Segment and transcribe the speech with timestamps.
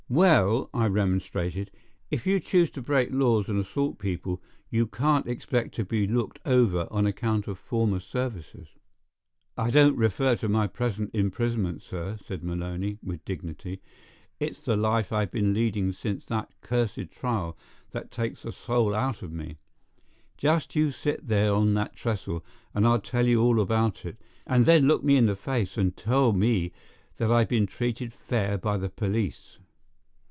[0.11, 1.71] "Well," I remonstrated,
[2.09, 6.05] "if you choose to break laws and assault people, you can't expect it to be
[6.05, 8.67] looked over on account of former services."
[9.55, 13.79] "I don't refer to my present imprisonment, sir," said Maloney, with dignity.
[14.37, 17.57] "It's the life I've been leading since that cursed trial
[17.91, 19.59] that takes the soul out of me.
[20.37, 22.43] Just you sit there on that trestle,
[22.73, 25.95] and I'll tell you all about it, and then look me in the face and
[25.95, 26.73] tell me
[27.15, 29.57] that I've been treated fair by the police."